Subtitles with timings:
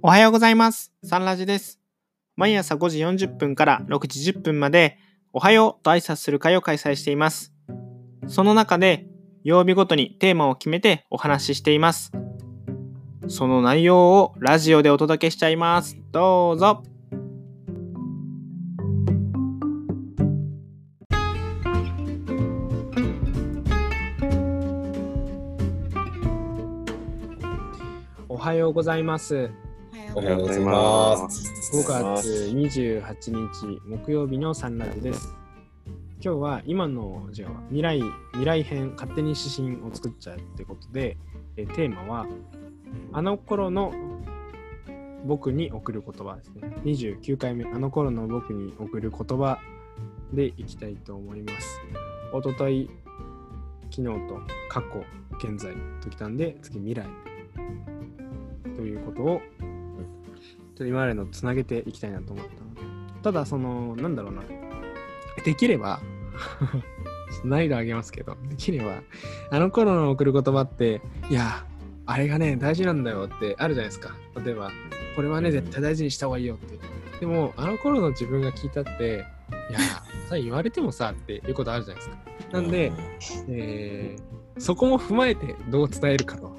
[0.00, 0.92] おはようございます。
[1.02, 1.80] サンラジです。
[2.36, 4.96] 毎朝5時40分から6時10分まで、
[5.32, 7.52] おはようと挨拶する会を開催しています。
[8.28, 9.08] その中で、
[9.42, 12.12] 曜日ごとにテーマを決めてお話ししています。
[13.26, 15.98] その内容をラジオでお届けしちゃいます。
[16.12, 16.84] どうぞ。
[28.28, 29.50] おはようございます。
[30.14, 31.76] おはようございます。
[31.76, 35.34] 5月28日木曜日のサンラジです。
[36.22, 38.00] 今日は今のじゃあ未来
[38.32, 41.16] 未来編勝手に指針を作っちゃうってことで
[41.56, 42.26] えテーマは
[43.12, 43.92] あの頃の
[45.24, 46.62] 僕に送る言葉ですね。
[46.84, 49.58] 29回目あの頃の僕に送る言葉
[50.32, 51.80] でいきたいと思います。
[52.32, 52.90] おととい
[53.90, 55.04] 昨日と過去
[55.38, 57.06] 現在ときたんで次未来
[58.76, 59.40] ということを
[60.78, 62.80] と今までのつなげていきたいなと思ったので。
[63.22, 64.42] ただそのなんだろうな。
[65.44, 66.00] できれば
[67.44, 69.02] 難易度上げますけどできれば
[69.50, 71.64] あの頃の送る言葉っていや
[72.06, 74.14] あれがね大事なんだよってあるじゃないですか。
[74.44, 74.70] 例えば
[75.14, 76.78] これはね絶対大事にした方がいいよって。
[77.20, 79.24] でもあの頃の自分が聞いたって
[79.70, 79.80] いや
[80.28, 82.18] さ言われてもさっていうことあるじゃないですか。
[82.52, 82.92] なんで、
[83.48, 86.56] えーそこも踏まえてどう伝えるかと。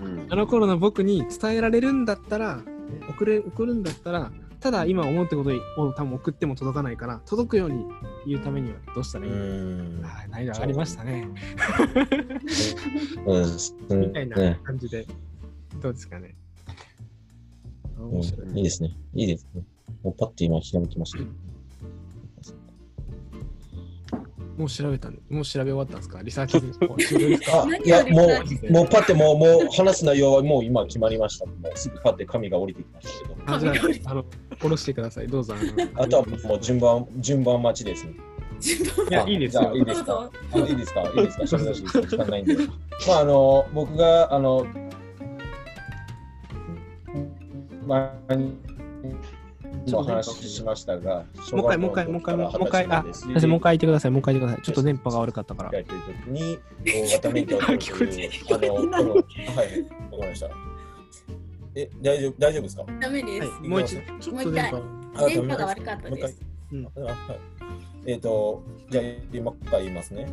[0.00, 0.26] うん。
[0.28, 2.62] あの頃の僕に伝えられるんだったら、
[3.08, 7.84] 送れ送るんだったら、ただ今思ったことを多分送っても届かないから、届くように
[8.26, 9.36] 言うためにはどうしたらいいの？
[9.36, 11.28] うんはい、難易度上がりましたね。
[13.26, 15.06] うんみたいなね感じで、
[15.80, 16.34] どうですかね？
[18.54, 18.96] いいですね。
[19.14, 19.62] いいですね。
[20.02, 21.18] もうパッと今、ひらめきました。
[24.56, 26.22] もう調べたんで、もう調べ終わったんですか？
[26.22, 27.14] リサーチです
[27.84, 31.46] いや、もをう、もうパッて、もう、もう話す内容はもう今決まりました。
[31.46, 33.54] もうすぐパッて紙が降りてきましたけど。
[33.54, 33.70] あじゃ
[34.06, 34.24] あ、あの、
[34.58, 35.26] 下ろしてください。
[35.28, 35.54] どうぞ。
[35.96, 38.12] あとはもう順番、順番待ちですね。
[39.10, 39.76] いや、いいですよ。
[39.76, 40.30] いいですか？
[40.54, 41.02] いいですか？
[41.02, 41.44] いいですか？
[41.44, 42.56] 喋らせて時間ないんで。
[43.06, 44.66] まあ、あの、僕が、あの、
[47.86, 48.10] 前
[49.86, 54.10] にお話ししましたが、もう一回、もう一回、もう一回、もう一回、あ、先生、もう一回言ってください。
[54.10, 54.64] もう一回言ってください。
[54.64, 55.70] ちょっと電波が悪かったから。
[56.26, 59.24] に大型免許を取るいうあのこのはいわか
[60.12, 60.48] りました
[61.74, 62.84] え大丈夫大丈夫ですか？
[63.00, 63.48] ダメです。
[63.48, 64.82] はい、もう一度、ちょっと電波。
[65.16, 66.42] あ電波が悪かったもう一回です。
[66.72, 67.16] うんあはい
[68.06, 70.26] えっ、とじゃあ今から言いますね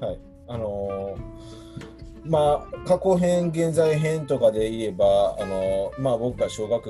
[0.00, 0.18] はい
[0.48, 1.93] あのー
[2.26, 6.88] まあ過去編現在編とかで言えばあのまあ僕が小学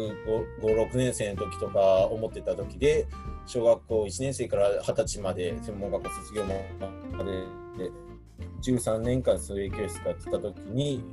[0.62, 3.06] 56年生の時とか思ってた時で
[3.46, 7.90] 小学校1年生から20歳まで専門学校卒業までで
[8.62, 11.04] 13年間水泳教室使ってた時に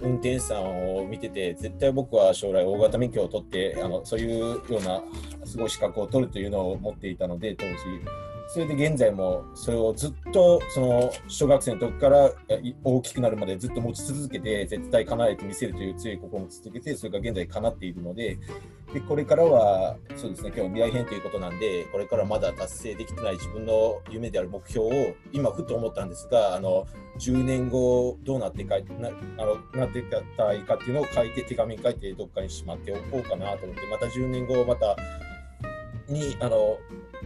[0.00, 5.02] 運転手さんを見てて絶対僕は将来大型免許を取ってあのそういうような
[5.44, 7.72] すごい資格を取るというのを持っていたので当時。
[8.52, 12.30] それで現在もそれをずっとその小学生の時から
[12.84, 18.38] 大きくなるまでずっと持ち続けて絶対叶えてみせるという強い心を続けてそれが現在叶っているので
[18.92, 26.86] でこれからはそうですね今日未来編ということなんでこれからまだ達成できてない自分の夢である目標を今ふと思ったんですがあの
[27.20, 34.94] 10年後どうなっていかなあのなっていきたいかっていうのを書いて手紙に書いてどっかにしまっておこうかなと思ってまた10年後また
[36.08, 36.78] にあの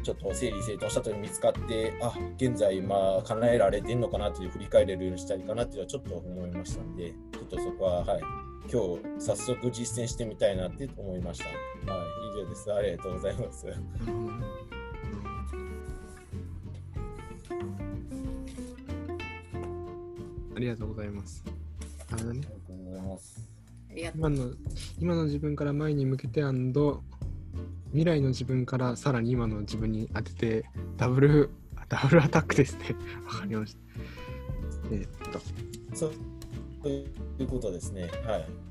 [0.02, 11.44] ちょっと整理整頓した時に見つかってあ現在まあ叶えられてるのかなという振り返れるようにしたいかなっていうのはちょっと思いましたんでちょっとそこははい今日早速実践してみたいなって思いました。
[11.92, 12.72] はい、以上です。
[12.72, 13.66] ありがとうございます。
[20.56, 21.44] ありがとうございます。
[22.10, 22.40] あれだね。
[22.40, 23.48] ありがとうございます。
[23.90, 24.50] ありがとう今の
[24.98, 26.42] 今の自分から前に向けて
[27.96, 30.64] 未来の自分からさらに今の自分に当てて
[30.98, 31.50] ダブル
[31.88, 32.94] ダブルアタックですね。
[33.24, 33.80] わかりました。
[34.92, 35.40] えーっと、
[35.96, 36.12] そう
[36.82, 37.06] とい
[37.44, 38.10] うことですね。
[38.26, 38.65] はい。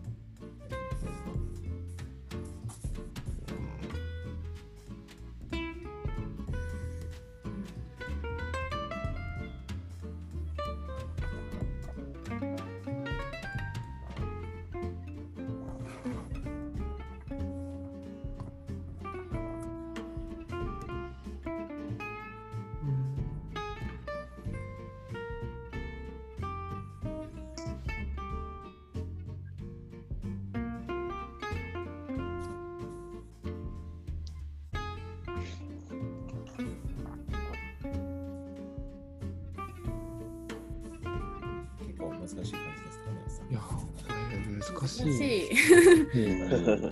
[42.35, 43.49] 難しい感じですかね。
[43.51, 43.85] いやー、こ
[44.31, 45.49] れ難難し難しい。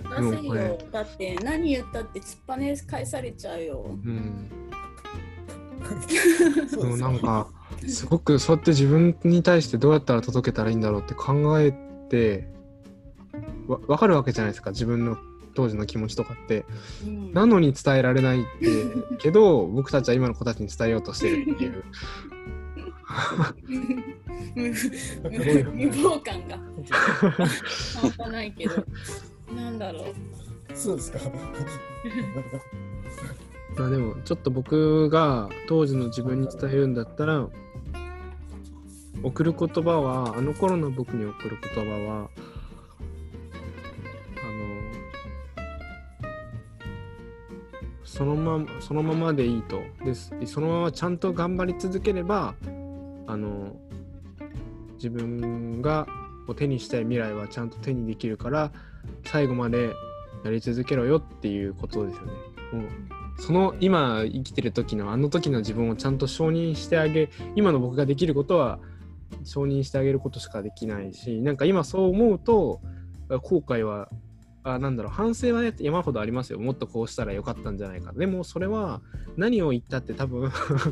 [0.04, 0.78] 難しいよ。
[0.90, 3.84] だって何言ったって突っぱね返されちゃうよ。
[3.86, 4.50] うん、
[6.68, 7.48] そでもなんか
[7.86, 11.72] すごくそうやって自分に対してどうやったら届けたらいいんだろうって考え
[12.08, 12.48] て
[13.66, 15.16] わ分かるわけじゃないですか自分の
[15.54, 16.64] 当時の気持ちとかって
[17.06, 18.48] うんなのに伝えられないって
[19.18, 21.84] けど僕たちは今の子たちに伝えようとしてるっていう
[24.54, 24.72] 無
[25.92, 26.58] 謀感が
[28.00, 28.84] 半端ないけど。
[29.54, 30.04] なんだろう。
[30.74, 31.18] そうですか。
[33.76, 37.46] まあでもちょっと僕が当時の自分に伝えるんだったら
[39.22, 42.18] 送る言葉はあの頃の僕に送る言葉はあ
[44.46, 44.50] の
[48.04, 52.54] そのままそのままでいいとですそのままちゃんと頑張り続ければ
[55.04, 56.06] 自分が
[56.56, 58.72] 手にしたい未来はちゃんと手にできるから
[59.24, 59.92] 最後まで
[60.44, 62.32] やり続けろよっていうことですよね。
[62.72, 68.78] もうその今生きてる時のあの時の自分をちゃんと承認してあげ今の僕ができることは
[69.44, 72.80] 承認してあげることしかできないしなんか今そう思うと
[73.28, 74.08] 後悔は
[74.64, 76.58] あなんだろう反省はね山ほどありますよ。
[76.58, 78.12] もっとこうしたらよかったんじゃないか。
[78.14, 79.02] でもそれは
[79.36, 80.50] 何を言ったって多分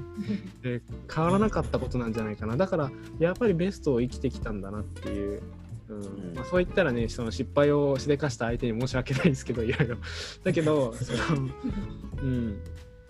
[0.63, 2.57] えー変わらなかったことなんじゃないかな。
[2.57, 5.43] だからやっぱりベストを生きてきたんだなっていう、
[5.89, 5.97] うん。
[5.97, 6.03] う
[6.33, 6.35] ん。
[6.35, 9.97] まあ、そう言ったらねその失敗をしでかした相手に申し訳ないですけどいろいろ。
[10.45, 11.49] だけどその
[12.23, 12.57] うん、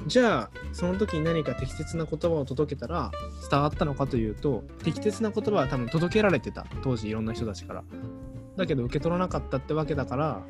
[0.07, 3.11] じゃあその時に何か適切な言葉を届けたら
[3.51, 6.67] 伝わったのかというと適切な言葉は多分届けられてた。
[6.83, 7.85] 当時いろんな人たちから
[8.57, 10.43] だけど受け取らなかったってわけだから、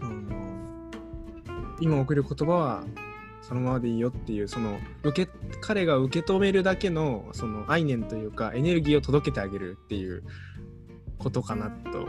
[0.00, 0.90] うん、
[1.80, 2.84] 今送る言葉は
[3.42, 10.22] そのままでいいよっていうその受け彼が受け止めるだけのその愛念というかエネルギーを届けてあげるっていう
[11.18, 12.08] ことかなと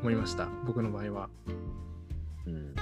[0.00, 1.30] 思いました僕の場合は。
[2.46, 2.74] うん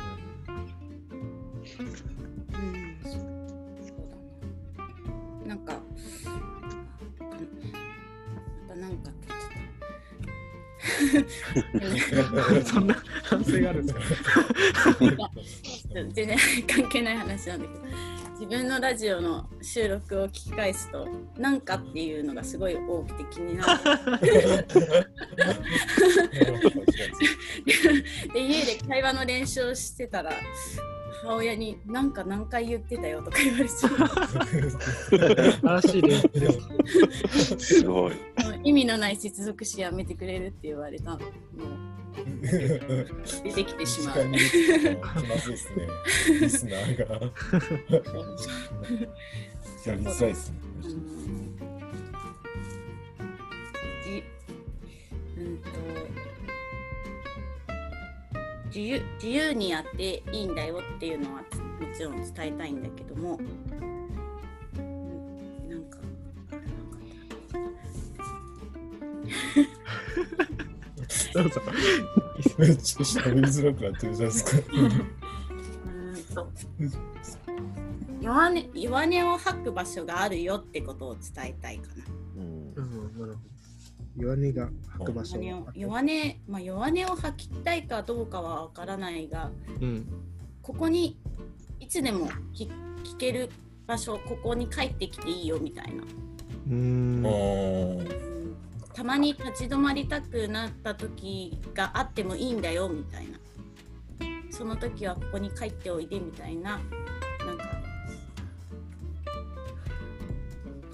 [12.64, 12.96] そんな。
[13.25, 14.05] 反省があるんですか
[15.93, 17.81] 全然関係ない話なんだけど
[18.40, 23.81] 自分のラジオの収録を聞き返すと「なんか」っていうのがすごい多くて気になる。
[28.32, 30.31] で家で会話の練習をしてたら
[31.23, 33.88] 母親に「なんか何回言ってたよ」とか言われちゃ
[35.75, 35.99] うす。
[37.79, 38.12] すごい。
[38.65, 41.29] 意味のない接続詞やめてくれるって言われたのもう
[43.44, 45.88] 出てきてしまう まずいですね。
[46.41, 47.15] リスナーが。
[49.87, 50.56] やりづらいですね。
[50.85, 51.19] うん
[54.03, 54.25] じ
[55.38, 55.69] うんと
[58.67, 61.47] 自由自由にやっていいんだよっていうのはも
[61.97, 63.47] ちろん伝えたいんだけども、うん
[65.71, 65.99] なんか
[71.35, 71.61] どうぞ。
[72.59, 74.62] めっちゃ喋りづらくなってるじゃないですか。
[78.21, 82.05] 弱音弱音を吐く場所があるよってことを伝えたいかな。
[82.39, 82.75] うん。
[84.17, 90.09] 弱音が吐く場所弱音弱音、まあ、弱音を吐きたいかどうかはわからないがうん。
[90.68, 91.18] ここに
[91.80, 92.68] いつでも聞
[93.02, 93.48] 聞ける
[93.87, 97.25] 場所ここに帰ってきていいよみたいな、うーん。
[97.25, 98.08] うん
[98.92, 103.38] たまに立ち止まりたくなった時があってもいいんだよみたいな
[104.50, 106.80] その時はここに帰っておいでみたいな
[107.46, 107.64] なんか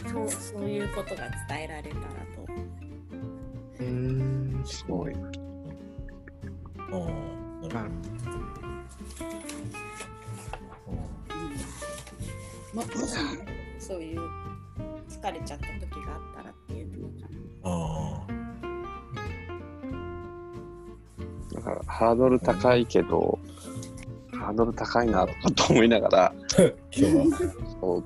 [0.07, 2.03] そうそういうことが伝えられたら
[2.37, 2.47] と。
[3.81, 4.63] うーん。
[4.65, 5.15] すごい。
[5.15, 7.91] あーなる
[8.25, 8.74] ほど
[12.75, 13.17] ももし
[13.79, 14.21] そういう
[15.09, 17.29] 疲れちゃった時があったらっていうのか
[17.63, 17.71] な。
[17.71, 18.27] あ
[21.55, 23.39] だからハードル高いけど、
[24.33, 26.35] ハードル高いなとかと思いながら、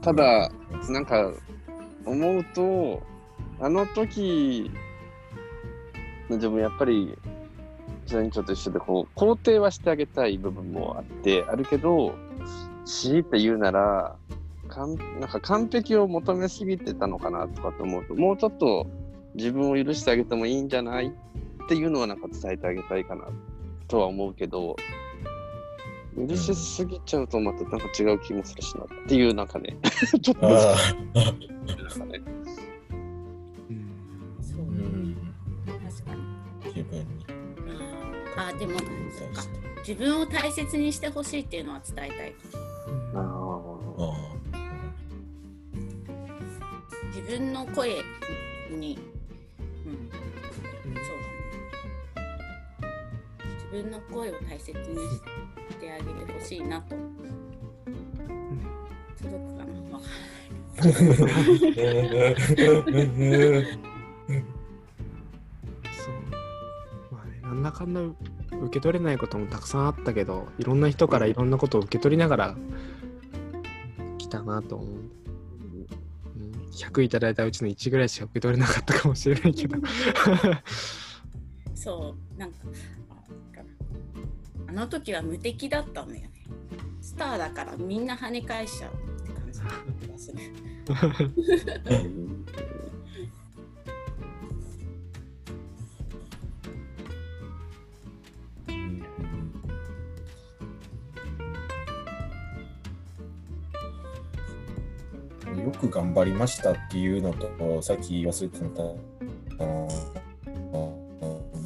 [0.03, 0.51] ただ、
[0.91, 1.33] なんか
[2.05, 3.03] 思うと、
[3.61, 4.71] あの時
[6.29, 7.17] の自分やっぱり、
[8.11, 12.15] 前長と一緒でこう肯定はしてあげたい部分もあって、あるけど、
[12.85, 14.17] 強いて言うなら、
[14.69, 18.87] かんなんか完璧を求めすぎてたのかなとかと思うと、もうちょっと
[19.35, 23.25] 自分を許してあげてもいいんじゃないっていうのはなんか伝えてあげたいかな
[23.89, 24.77] とは思うけど、
[26.17, 29.77] 許しすぎちゃうとまたなんか違う気もするしなっていうなんかね、
[30.23, 31.35] ちょっと難しあ
[31.73, 32.21] いですかね。
[33.71, 34.39] うん。
[34.41, 35.17] そうーうん。
[35.67, 37.38] 確かに。
[38.37, 38.89] 自分にあーでも対
[39.35, 42.35] して自分を大切にしてほしいっていうのは伝えたい。
[43.15, 43.21] ああ
[47.15, 48.03] 自分の声
[48.71, 48.99] に、
[49.87, 50.11] うん、うん。
[50.95, 51.03] そう。
[52.15, 52.29] だね
[53.73, 54.91] 自分の声を大切にし
[55.79, 56.97] てあげてほしいなと。
[59.23, 59.73] 届くかな？
[59.97, 60.07] わか
[60.93, 61.01] んな
[63.63, 63.65] い
[67.87, 72.57] ねなんだかんだ受け取れないこともたくさんあったけどいろんな人からいろんなことを受け取りながら
[74.19, 75.07] 来たなと思う、うん、
[76.73, 79.77] 100いただいたうちの1ぐらいしか受け取れなかったかもしれないけど。
[81.75, 82.57] そうなんか
[84.67, 86.31] あの時は無敵だったんだよね。
[87.01, 89.61] スターだからみんな跳ね返しちゃうって感じ
[90.09, 90.39] がする
[105.57, 108.65] よく頑張りましたっていうのと、さっき忘れてた、
[109.65, 109.89] あの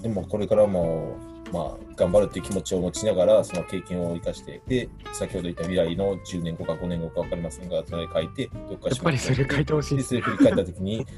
[0.02, 1.16] でもこれからも、
[1.52, 11.06] まあ、頑張るっていう気持ちを持ちながら、その経験を生かして、で、先ほど言った未来の10年後か5年後か分かりませんが、それ書いて、どっかやっぱりそれ書いてほしいで、です振り返ったときに、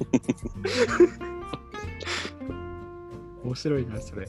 [3.45, 4.27] 面白いなそれ。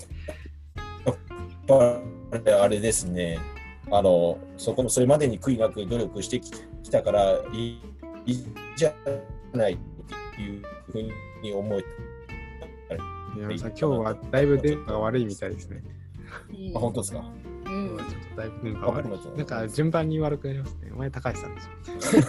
[1.07, 1.17] やっ
[1.67, 2.01] ぱ
[2.45, 3.39] りあれですね、
[3.91, 6.51] あの、そこもそれまでに悔いなく努力してき
[6.85, 7.81] きたからいい
[8.25, 8.93] いいじゃ
[9.53, 9.77] ないっ
[10.35, 11.01] ていうふう
[11.41, 11.83] に思え
[13.35, 15.81] 宮野さん今日はだいぶ電波が悪いみたいですね。
[16.73, 16.77] た。
[16.77, 17.19] あ、本当ですか？
[17.65, 17.95] うん。
[17.95, 20.91] はちょっとだいぶ電波あ悪いなんか順番に悪くなりますね。
[20.93, 22.23] お前高橋さんですよ。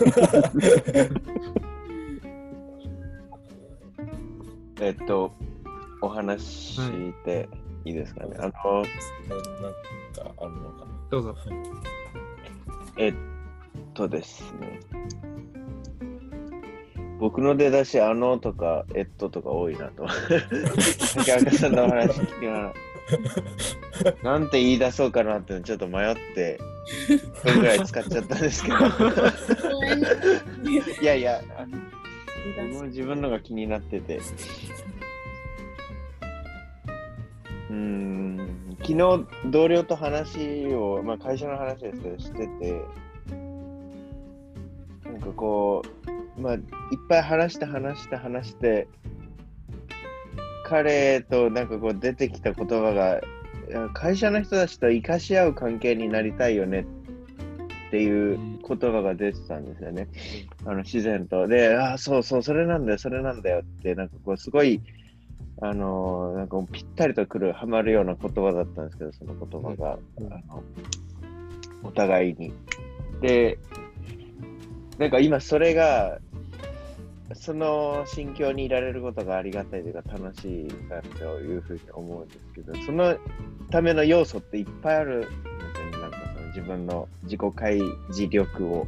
[4.80, 5.32] えっと、
[6.02, 6.90] お話しし
[7.24, 7.48] て
[7.86, 8.36] いいですかね？
[8.38, 8.60] あの、なんか
[10.38, 10.86] あるのかな？
[11.10, 11.36] どうぞ。
[12.98, 13.14] えっ
[13.94, 14.80] とですね。
[17.18, 20.06] 僕の出だし、あのとか、えっととか多いなと。
[21.16, 22.74] 竹赤さんの話聞きながら、
[24.22, 26.58] なんて言い出そうかなってちょっと迷って、
[27.42, 28.76] それぐらい使っちゃったんですけど。
[31.00, 31.78] いやいや、あの
[32.70, 34.20] 僕も自分のが気になってて。
[37.70, 42.82] うん、昨日同僚と話を、まあ会社の話ですけど、してて、
[45.04, 46.60] なんかこう、まあ、いっ
[47.08, 48.88] ぱい話して話して話して、
[50.64, 53.20] 彼となんかこう出てきた言葉が、
[53.94, 56.86] 会社の人たちと生かし合う関係になりたいよね
[57.88, 60.08] っていう言葉が出てたんですよね。
[60.64, 61.46] あの自然と。
[61.46, 64.82] で、ああ、そうそう、それなんだよ、それなんだよって、なんかこう、すごい、
[65.62, 70.62] あのーなんかぴったりとくる、はまるような言葉だったんですけど、その言葉が、うんあの
[71.82, 72.52] お互いに。
[73.20, 73.58] で、
[74.98, 76.18] なんか今それが、
[77.34, 83.16] その心境にいられることがありがたいというか楽しいなというふうに思うんですけど、その
[83.70, 85.98] ための要素っていっぱいあるんですよね。
[85.98, 87.78] なんかその自分の自己開
[88.12, 88.86] 示力を、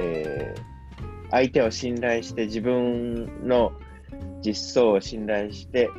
[0.00, 0.76] えー
[1.28, 3.72] 相手を信頼して自分の
[4.42, 5.90] 実相を信頼して、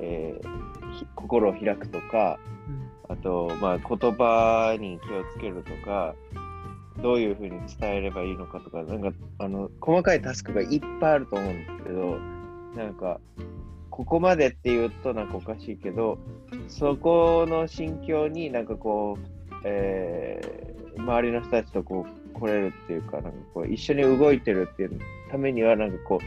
[0.00, 0.58] えー
[0.98, 2.38] ひ心を開くとか、
[3.08, 6.14] あと、まあ、言葉に気をつけるとか、
[7.02, 7.50] どういうふうに
[7.80, 12.18] 伝えればいいのかとか、なんか、あの、細かいタスクがいっぱいあると思うんですけど、
[12.76, 13.20] なんか、
[13.90, 16.18] ここまでって言うとなんかおかしいけど、
[16.68, 25.00] そこの心境になんかこう、えー周りの人たちとこう来れるっていうか、なんかこう一緒に動いてるっていう
[25.30, 26.18] ためには、なんかこ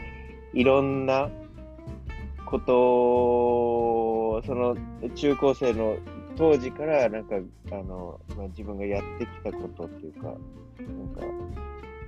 [0.54, 1.30] う、いろんな
[2.46, 4.76] ことを、その
[5.14, 5.96] 中高生の
[6.36, 7.36] 当時からなんか
[7.70, 11.20] あの、まあ、自分がやってきたことっていうか、なんか、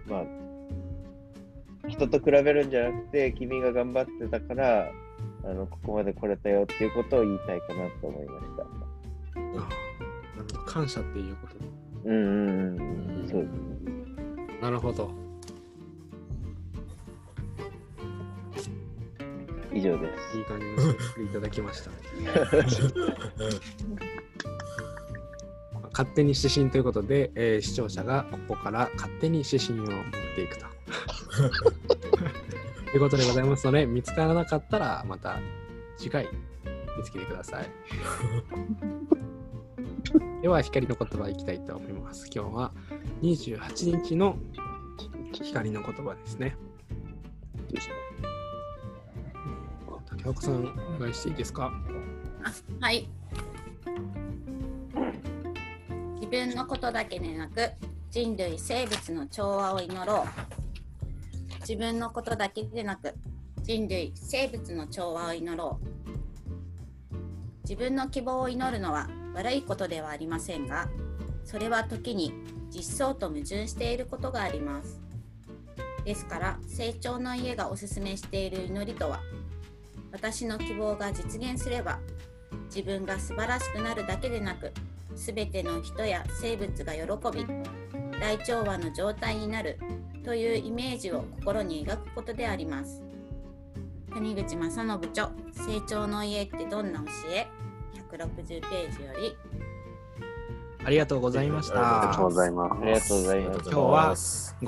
[0.07, 4.91] まあ、人と比べるんじゃなくて、君が頑張ってたから、
[5.45, 8.63] あのここまで来れたよっていうことを言いたいかなと思いました。
[9.37, 9.69] あ
[10.55, 11.65] な感謝っていうことで
[12.07, 14.59] うんうんうん、そうですね。
[14.61, 15.24] なるほど
[19.75, 20.39] 以上です。
[20.39, 21.91] いい感じの紹介いただきました
[25.93, 29.95] 勝手に指針ということで、えー視聴者がここから勝手に指針を持っ
[30.35, 30.67] ていくと。
[32.91, 35.41] と いうことでございますので、見つからなかったらまた
[35.97, 36.29] 次回
[36.97, 37.71] 見つけてください。
[40.43, 42.31] では、光の言葉いきたいと思います。
[42.33, 42.73] 今日は
[43.23, 44.39] 28日の
[45.33, 46.57] 光の言葉ですね。
[50.25, 50.65] 京子さん、
[50.97, 51.71] お願いしていいですか？
[52.81, 53.07] はい。
[56.15, 57.73] 自分のことだけでなく、
[58.11, 61.61] 人類生物の調和を祈ろう。
[61.61, 63.15] 自分のことだけでなく、
[63.63, 65.87] 人類生物の調和を祈ろう。
[67.65, 70.89] 自分の希望を祈るのは悪いことではありませんが、
[71.45, 72.33] それは時に
[72.71, 75.03] 実相と矛盾していることがあります。
[76.07, 79.21] ですから、成長の家がおすすめしている祈りとは、
[80.15, 81.99] 私の希望が実現すれば、
[82.67, 84.73] 自分が素晴らしくなるだけでなく、
[85.17, 87.45] 全ての人や生物が喜び、
[88.21, 89.77] 大調和の状態になる
[90.25, 93.03] というイメージを心に描くことであります。
[94.13, 97.49] 谷口正信著、成長の家ってどんな教え
[98.13, 99.37] ?160 ページより。
[100.85, 102.31] ありがとうございましたありがとうご。
[102.33, 102.75] ざいます。
[102.83, 103.61] ありがとうございます。
[103.63, 104.15] 今日は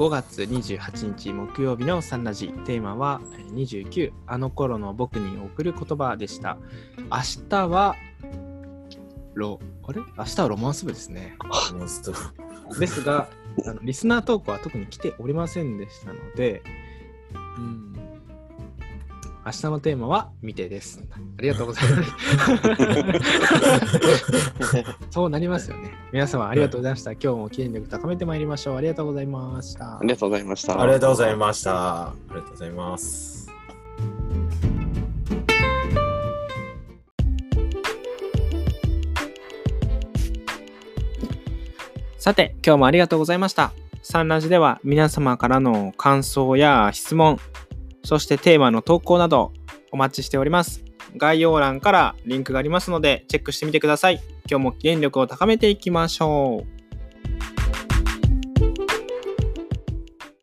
[0.07, 6.57] 5月28日木曜日のサンラジテーマはえー29あの頃の僕に送る言葉でした
[7.11, 7.95] 明日は
[9.35, 10.01] ロあれ？
[10.19, 11.37] 明日はロマンス部ですね
[11.75, 12.13] モンスト
[12.79, 13.29] ですが
[13.67, 16.63] あのリスナー投稿は特に来ておりませんでしたので
[17.57, 17.96] うん
[19.47, 22.11] 明日のテーマは未定ですありがとうございます
[25.11, 30.83] そうなりますよね皆様ありがとうございました今日も記念力高めてまいりましょうありがとうございましたありがとうございました。
[30.83, 32.03] ありがとうございました。
[32.09, 33.47] ありがとうございます。
[42.19, 43.73] さて、今日もありがとうございました。
[44.03, 47.39] サンラジでは皆様からの感想や質問、
[48.07, 49.53] そしてテーマの投稿など
[49.91, 50.85] お待ちしております。
[51.17, 54.21] 概要欄からリンクがありますのでチェックしてみてください。
[54.49, 56.76] 今日も原力を高めていきましょう。